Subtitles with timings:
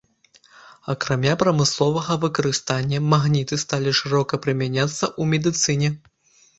[0.93, 5.97] Акрамя прамысловага выкарыстання, магніты сталі шырока прымяняцца ў медыцыне.